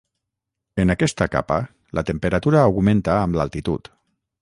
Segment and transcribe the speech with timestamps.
[0.83, 1.59] En aquesta capa
[1.99, 3.97] la temperatura augmenta amb l'altitud.